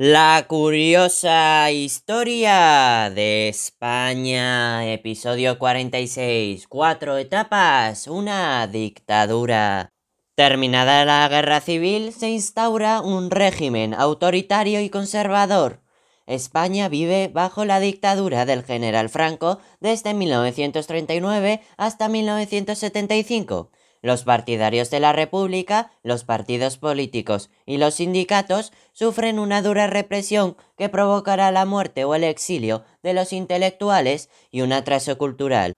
La 0.00 0.46
curiosa 0.46 1.72
historia 1.72 3.10
de 3.12 3.48
España, 3.48 4.86
episodio 4.92 5.58
46, 5.58 6.68
cuatro 6.68 7.18
etapas, 7.18 8.06
una 8.06 8.68
dictadura. 8.68 9.90
Terminada 10.36 11.04
la 11.04 11.28
guerra 11.28 11.60
civil, 11.60 12.12
se 12.12 12.28
instaura 12.28 13.00
un 13.00 13.32
régimen 13.32 13.92
autoritario 13.92 14.80
y 14.80 14.88
conservador. 14.88 15.82
España 16.26 16.88
vive 16.88 17.26
bajo 17.26 17.64
la 17.64 17.80
dictadura 17.80 18.46
del 18.46 18.62
general 18.62 19.08
Franco 19.08 19.58
desde 19.80 20.14
1939 20.14 21.60
hasta 21.76 22.08
1975 22.08 23.72
los 24.02 24.24
partidarios 24.24 24.90
de 24.90 25.00
la 25.00 25.12
República, 25.12 25.90
los 26.02 26.24
partidos 26.24 26.78
políticos 26.78 27.50
y 27.66 27.78
los 27.78 27.94
sindicatos 27.94 28.72
sufren 28.92 29.38
una 29.38 29.62
dura 29.62 29.86
represión 29.86 30.56
que 30.76 30.88
provocará 30.88 31.50
la 31.50 31.64
muerte 31.64 32.04
o 32.04 32.14
el 32.14 32.24
exilio 32.24 32.84
de 33.02 33.14
los 33.14 33.32
intelectuales 33.32 34.30
y 34.50 34.62
un 34.62 34.72
atraso 34.72 35.18
cultural. 35.18 35.74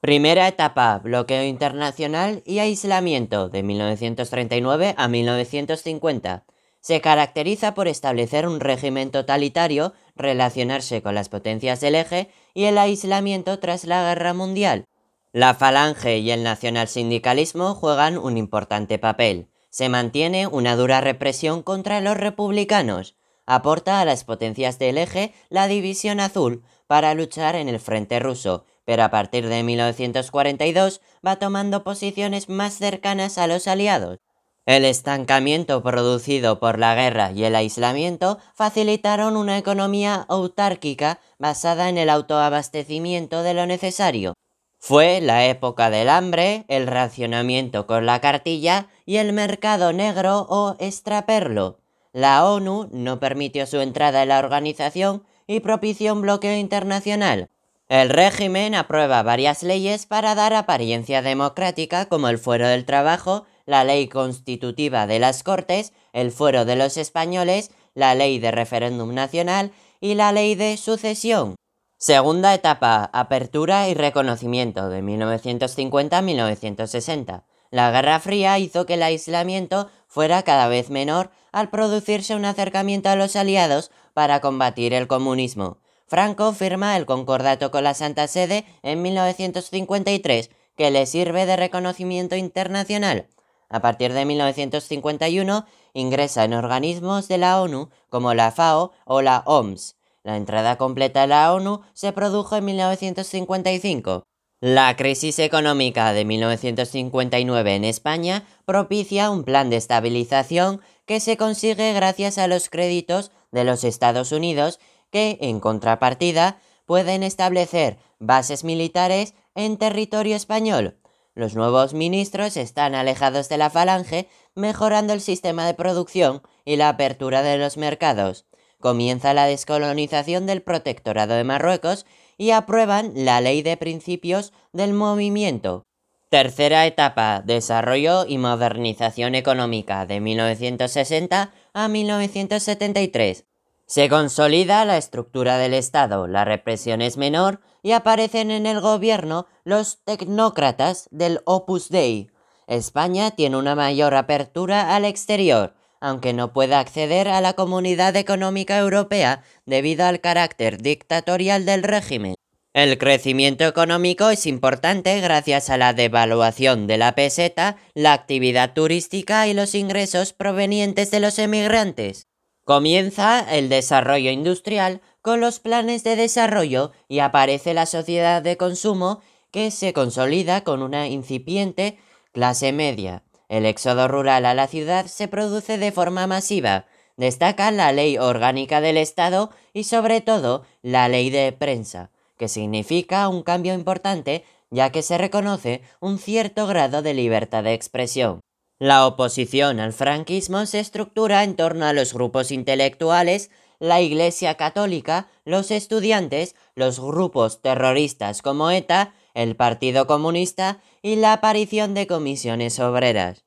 Primera 0.00 0.48
etapa, 0.48 0.98
bloqueo 0.98 1.44
internacional 1.44 2.42
y 2.46 2.60
aislamiento 2.60 3.50
de 3.50 3.62
1939 3.62 4.94
a 4.96 5.08
1950. 5.08 6.46
Se 6.80 7.02
caracteriza 7.02 7.74
por 7.74 7.86
establecer 7.86 8.48
un 8.48 8.60
régimen 8.60 9.10
totalitario, 9.10 9.92
relacionarse 10.16 11.02
con 11.02 11.14
las 11.14 11.28
potencias 11.28 11.80
del 11.80 11.96
eje 11.96 12.30
y 12.54 12.64
el 12.64 12.78
aislamiento 12.78 13.58
tras 13.58 13.84
la 13.84 14.02
guerra 14.02 14.32
mundial, 14.32 14.86
la 15.32 15.54
falange 15.54 16.18
y 16.18 16.32
el 16.32 16.42
nacionalsindicalismo 16.42 17.74
juegan 17.74 18.18
un 18.18 18.36
importante 18.36 18.98
papel. 18.98 19.48
Se 19.70 19.88
mantiene 19.88 20.48
una 20.48 20.74
dura 20.74 21.00
represión 21.00 21.62
contra 21.62 22.00
los 22.00 22.16
republicanos. 22.16 23.14
Aporta 23.46 24.00
a 24.00 24.04
las 24.04 24.24
potencias 24.24 24.80
del 24.80 24.98
eje 24.98 25.32
la 25.48 25.68
División 25.68 26.18
Azul 26.18 26.64
para 26.88 27.14
luchar 27.14 27.54
en 27.54 27.68
el 27.68 27.78
frente 27.78 28.18
ruso, 28.18 28.64
pero 28.84 29.04
a 29.04 29.10
partir 29.10 29.46
de 29.46 29.62
1942 29.62 31.00
va 31.24 31.36
tomando 31.36 31.84
posiciones 31.84 32.48
más 32.48 32.74
cercanas 32.74 33.38
a 33.38 33.46
los 33.46 33.68
aliados. 33.68 34.18
El 34.66 34.84
estancamiento 34.84 35.80
producido 35.82 36.58
por 36.58 36.80
la 36.80 36.96
guerra 36.96 37.30
y 37.30 37.44
el 37.44 37.54
aislamiento 37.54 38.38
facilitaron 38.54 39.36
una 39.36 39.58
economía 39.58 40.26
autárquica 40.28 41.20
basada 41.38 41.88
en 41.88 41.98
el 41.98 42.10
autoabastecimiento 42.10 43.42
de 43.42 43.54
lo 43.54 43.66
necesario, 43.66 44.34
fue 44.80 45.20
la 45.20 45.44
época 45.44 45.90
del 45.90 46.08
hambre, 46.08 46.64
el 46.68 46.86
racionamiento 46.86 47.86
con 47.86 48.06
la 48.06 48.20
cartilla 48.22 48.88
y 49.04 49.18
el 49.18 49.34
mercado 49.34 49.92
negro 49.92 50.46
o 50.48 50.74
extraperlo. 50.80 51.78
La 52.12 52.46
ONU 52.46 52.88
no 52.90 53.20
permitió 53.20 53.66
su 53.66 53.78
entrada 53.80 54.22
en 54.22 54.30
la 54.30 54.38
organización 54.38 55.22
y 55.46 55.60
propició 55.60 56.14
un 56.14 56.22
bloqueo 56.22 56.56
internacional. 56.56 57.50
El 57.88 58.08
régimen 58.08 58.74
aprueba 58.74 59.22
varias 59.22 59.62
leyes 59.62 60.06
para 60.06 60.34
dar 60.34 60.54
apariencia 60.54 61.20
democrática 61.20 62.06
como 62.06 62.28
el 62.28 62.38
fuero 62.38 62.66
del 62.66 62.86
trabajo, 62.86 63.44
la 63.66 63.84
ley 63.84 64.08
constitutiva 64.08 65.06
de 65.06 65.18
las 65.18 65.42
Cortes, 65.42 65.92
el 66.14 66.32
fuero 66.32 66.64
de 66.64 66.76
los 66.76 66.96
españoles, 66.96 67.70
la 67.94 68.14
ley 68.14 68.38
de 68.38 68.50
referéndum 68.50 69.12
nacional 69.12 69.72
y 70.00 70.14
la 70.14 70.32
ley 70.32 70.54
de 70.54 70.78
sucesión. 70.78 71.59
Segunda 72.02 72.54
etapa, 72.54 73.10
apertura 73.12 73.90
y 73.90 73.92
reconocimiento 73.92 74.88
de 74.88 75.02
1950 75.02 76.16
a 76.16 76.22
1960. 76.22 77.44
La 77.70 77.90
Guerra 77.90 78.18
Fría 78.20 78.58
hizo 78.58 78.86
que 78.86 78.94
el 78.94 79.02
aislamiento 79.02 79.90
fuera 80.06 80.42
cada 80.42 80.66
vez 80.66 80.88
menor 80.88 81.30
al 81.52 81.68
producirse 81.68 82.34
un 82.34 82.46
acercamiento 82.46 83.10
a 83.10 83.16
los 83.16 83.36
aliados 83.36 83.90
para 84.14 84.40
combatir 84.40 84.94
el 84.94 85.08
comunismo. 85.08 85.76
Franco 86.06 86.54
firma 86.54 86.96
el 86.96 87.04
concordato 87.04 87.70
con 87.70 87.84
la 87.84 87.92
Santa 87.92 88.26
Sede 88.28 88.64
en 88.82 89.02
1953 89.02 90.48
que 90.78 90.90
le 90.90 91.04
sirve 91.04 91.44
de 91.44 91.56
reconocimiento 91.56 92.34
internacional. 92.34 93.28
A 93.68 93.80
partir 93.80 94.14
de 94.14 94.24
1951 94.24 95.66
ingresa 95.92 96.44
en 96.44 96.54
organismos 96.54 97.28
de 97.28 97.36
la 97.36 97.60
ONU 97.60 97.90
como 98.08 98.32
la 98.32 98.52
FAO 98.52 98.92
o 99.04 99.20
la 99.20 99.42
OMS. 99.44 99.99
La 100.22 100.36
entrada 100.36 100.76
completa 100.76 101.22
a 101.22 101.26
la 101.26 101.52
ONU 101.54 101.80
se 101.94 102.12
produjo 102.12 102.56
en 102.56 102.66
1955. 102.66 104.24
La 104.60 104.94
crisis 104.94 105.38
económica 105.38 106.12
de 106.12 106.26
1959 106.26 107.74
en 107.74 107.84
España 107.84 108.44
propicia 108.66 109.30
un 109.30 109.44
plan 109.44 109.70
de 109.70 109.76
estabilización 109.76 110.82
que 111.06 111.20
se 111.20 111.38
consigue 111.38 111.94
gracias 111.94 112.36
a 112.36 112.46
los 112.46 112.68
créditos 112.68 113.32
de 113.52 113.64
los 113.64 113.84
Estados 113.84 114.32
Unidos 114.32 114.78
que, 115.10 115.38
en 115.40 115.60
contrapartida, 115.60 116.60
pueden 116.84 117.22
establecer 117.22 117.96
bases 118.18 118.62
militares 118.62 119.32
en 119.54 119.78
territorio 119.78 120.36
español. 120.36 120.98
Los 121.34 121.54
nuevos 121.54 121.94
ministros 121.94 122.58
están 122.58 122.94
alejados 122.94 123.48
de 123.48 123.56
la 123.56 123.70
falange, 123.70 124.28
mejorando 124.54 125.14
el 125.14 125.22
sistema 125.22 125.64
de 125.64 125.72
producción 125.72 126.42
y 126.66 126.76
la 126.76 126.90
apertura 126.90 127.40
de 127.40 127.56
los 127.56 127.78
mercados 127.78 128.44
comienza 128.80 129.34
la 129.34 129.46
descolonización 129.46 130.46
del 130.46 130.62
protectorado 130.62 131.34
de 131.34 131.44
Marruecos 131.44 132.06
y 132.38 132.50
aprueban 132.50 133.12
la 133.14 133.40
ley 133.40 133.62
de 133.62 133.76
principios 133.76 134.52
del 134.72 134.94
movimiento. 134.94 135.84
Tercera 136.30 136.86
etapa, 136.86 137.42
desarrollo 137.44 138.24
y 138.26 138.38
modernización 138.38 139.34
económica 139.34 140.06
de 140.06 140.20
1960 140.20 141.52
a 141.72 141.88
1973. 141.88 143.44
Se 143.86 144.08
consolida 144.08 144.84
la 144.84 144.96
estructura 144.96 145.58
del 145.58 145.74
Estado, 145.74 146.28
la 146.28 146.44
represión 146.44 147.02
es 147.02 147.16
menor 147.16 147.60
y 147.82 147.90
aparecen 147.90 148.52
en 148.52 148.66
el 148.66 148.80
gobierno 148.80 149.46
los 149.64 150.04
tecnócratas 150.04 151.08
del 151.10 151.40
Opus 151.44 151.88
Dei. 151.88 152.30
España 152.68 153.32
tiene 153.32 153.56
una 153.56 153.74
mayor 153.74 154.14
apertura 154.14 154.94
al 154.94 155.04
exterior, 155.04 155.74
aunque 156.00 156.32
no 156.32 156.52
pueda 156.52 156.80
acceder 156.80 157.28
a 157.28 157.40
la 157.40 157.52
Comunidad 157.52 158.16
Económica 158.16 158.78
Europea 158.78 159.42
debido 159.66 160.06
al 160.06 160.20
carácter 160.20 160.80
dictatorial 160.82 161.66
del 161.66 161.82
régimen. 161.82 162.34
El 162.72 162.98
crecimiento 162.98 163.64
económico 163.64 164.30
es 164.30 164.46
importante 164.46 165.20
gracias 165.20 165.70
a 165.70 165.76
la 165.76 165.92
devaluación 165.92 166.86
de 166.86 166.98
la 166.98 167.16
peseta, 167.16 167.76
la 167.94 168.12
actividad 168.12 168.74
turística 168.74 169.48
y 169.48 169.54
los 169.54 169.74
ingresos 169.74 170.32
provenientes 170.32 171.10
de 171.10 171.18
los 171.18 171.38
emigrantes. 171.40 172.28
Comienza 172.64 173.40
el 173.40 173.68
desarrollo 173.68 174.30
industrial 174.30 175.00
con 175.20 175.40
los 175.40 175.58
planes 175.58 176.04
de 176.04 176.14
desarrollo 176.14 176.92
y 177.08 177.18
aparece 177.18 177.74
la 177.74 177.86
sociedad 177.86 178.40
de 178.40 178.56
consumo 178.56 179.20
que 179.50 179.72
se 179.72 179.92
consolida 179.92 180.62
con 180.62 180.82
una 180.82 181.08
incipiente 181.08 181.98
clase 182.32 182.72
media. 182.72 183.24
El 183.50 183.66
éxodo 183.66 184.06
rural 184.06 184.46
a 184.46 184.54
la 184.54 184.68
ciudad 184.68 185.06
se 185.06 185.26
produce 185.26 185.76
de 185.76 185.90
forma 185.90 186.28
masiva. 186.28 186.86
Destaca 187.16 187.72
la 187.72 187.90
ley 187.90 188.16
orgánica 188.16 188.80
del 188.80 188.96
Estado 188.96 189.50
y 189.72 189.84
sobre 189.84 190.20
todo 190.20 190.64
la 190.82 191.08
ley 191.08 191.30
de 191.30 191.50
prensa, 191.50 192.12
que 192.38 192.46
significa 192.46 193.28
un 193.28 193.42
cambio 193.42 193.74
importante 193.74 194.44
ya 194.70 194.90
que 194.90 195.02
se 195.02 195.18
reconoce 195.18 195.82
un 195.98 196.20
cierto 196.20 196.68
grado 196.68 197.02
de 197.02 197.12
libertad 197.12 197.64
de 197.64 197.74
expresión. 197.74 198.38
La 198.78 199.04
oposición 199.04 199.80
al 199.80 199.92
franquismo 199.92 200.64
se 200.64 200.78
estructura 200.78 201.42
en 201.42 201.56
torno 201.56 201.86
a 201.86 201.92
los 201.92 202.14
grupos 202.14 202.52
intelectuales, 202.52 203.50
la 203.80 204.00
Iglesia 204.00 204.56
Católica, 204.56 205.28
los 205.44 205.72
estudiantes, 205.72 206.54
los 206.76 207.00
grupos 207.00 207.62
terroristas 207.62 208.42
como 208.42 208.70
ETA, 208.70 209.12
el 209.34 209.56
Partido 209.56 210.06
Comunista 210.06 210.80
y 211.02 211.16
la 211.16 211.32
aparición 211.32 211.94
de 211.94 212.06
comisiones 212.06 212.78
obreras. 212.78 213.44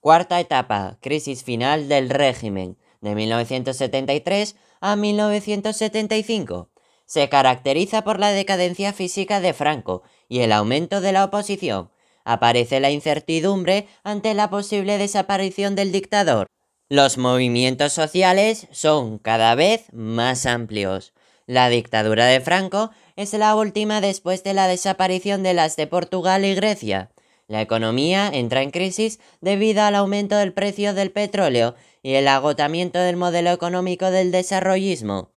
Cuarta 0.00 0.40
etapa, 0.40 0.98
crisis 1.00 1.44
final 1.44 1.88
del 1.88 2.10
régimen, 2.10 2.78
de 3.00 3.14
1973 3.14 4.56
a 4.80 4.96
1975. 4.96 6.70
Se 7.06 7.28
caracteriza 7.28 8.02
por 8.02 8.18
la 8.18 8.30
decadencia 8.30 8.92
física 8.92 9.40
de 9.40 9.52
Franco 9.52 10.02
y 10.28 10.40
el 10.40 10.52
aumento 10.52 11.00
de 11.00 11.12
la 11.12 11.24
oposición. 11.24 11.90
Aparece 12.24 12.80
la 12.80 12.90
incertidumbre 12.90 13.88
ante 14.04 14.34
la 14.34 14.48
posible 14.50 14.98
desaparición 14.98 15.74
del 15.74 15.92
dictador. 15.92 16.46
Los 16.88 17.18
movimientos 17.18 17.92
sociales 17.92 18.68
son 18.72 19.18
cada 19.18 19.54
vez 19.54 19.92
más 19.92 20.46
amplios. 20.46 21.12
La 21.50 21.68
dictadura 21.68 22.26
de 22.26 22.40
Franco 22.40 22.92
es 23.16 23.32
la 23.32 23.56
última 23.56 24.00
después 24.00 24.44
de 24.44 24.54
la 24.54 24.68
desaparición 24.68 25.42
de 25.42 25.52
las 25.52 25.74
de 25.74 25.88
Portugal 25.88 26.44
y 26.44 26.54
Grecia. 26.54 27.10
La 27.48 27.60
economía 27.60 28.30
entra 28.32 28.62
en 28.62 28.70
crisis 28.70 29.18
debido 29.40 29.82
al 29.82 29.96
aumento 29.96 30.36
del 30.36 30.52
precio 30.52 30.94
del 30.94 31.10
petróleo 31.10 31.74
y 32.04 32.12
el 32.14 32.28
agotamiento 32.28 33.00
del 33.00 33.16
modelo 33.16 33.50
económico 33.50 34.12
del 34.12 34.30
desarrollismo. 34.30 35.32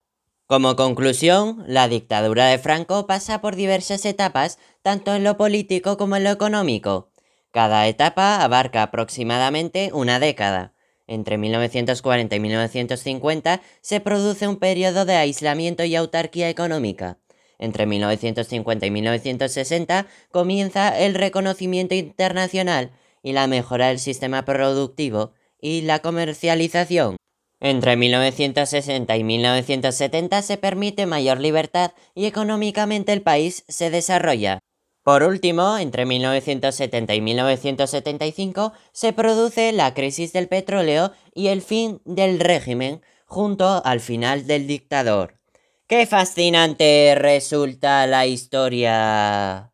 Como 0.46 0.76
conclusión, 0.76 1.64
la 1.66 1.88
dictadura 1.88 2.46
de 2.46 2.58
Franco 2.58 3.08
pasa 3.08 3.40
por 3.40 3.56
diversas 3.56 4.04
etapas, 4.04 4.60
tanto 4.82 5.16
en 5.16 5.24
lo 5.24 5.36
político 5.36 5.96
como 5.96 6.14
en 6.14 6.22
lo 6.22 6.30
económico. 6.30 7.10
Cada 7.50 7.88
etapa 7.88 8.44
abarca 8.44 8.84
aproximadamente 8.84 9.90
una 9.92 10.20
década. 10.20 10.73
Entre 11.06 11.36
1940 11.36 12.34
y 12.34 12.40
1950 12.40 13.60
se 13.80 14.00
produce 14.00 14.48
un 14.48 14.56
periodo 14.56 15.04
de 15.04 15.16
aislamiento 15.16 15.84
y 15.84 15.96
autarquía 15.96 16.48
económica. 16.48 17.18
Entre 17.58 17.86
1950 17.86 18.86
y 18.86 18.90
1960 18.90 20.06
comienza 20.30 20.98
el 20.98 21.14
reconocimiento 21.14 21.94
internacional 21.94 22.90
y 23.22 23.32
la 23.32 23.46
mejora 23.46 23.88
del 23.88 23.98
sistema 23.98 24.44
productivo 24.44 25.32
y 25.60 25.82
la 25.82 26.00
comercialización. 26.00 27.16
Entre 27.60 27.96
1960 27.96 29.16
y 29.16 29.24
1970 29.24 30.42
se 30.42 30.58
permite 30.58 31.06
mayor 31.06 31.40
libertad 31.40 31.92
y 32.14 32.26
económicamente 32.26 33.12
el 33.12 33.22
país 33.22 33.64
se 33.68 33.90
desarrolla. 33.90 34.58
Por 35.04 35.22
último, 35.22 35.76
entre 35.76 36.06
1970 36.06 37.14
y 37.14 37.20
1975 37.20 38.72
se 38.92 39.12
produce 39.12 39.70
la 39.72 39.92
crisis 39.92 40.32
del 40.32 40.48
petróleo 40.48 41.12
y 41.34 41.48
el 41.48 41.60
fin 41.60 42.00
del 42.06 42.40
régimen, 42.40 43.02
junto 43.26 43.84
al 43.84 44.00
final 44.00 44.46
del 44.46 44.66
dictador. 44.66 45.38
¡Qué 45.86 46.06
fascinante 46.06 47.14
resulta 47.16 48.06
la 48.06 48.26
historia! 48.26 49.73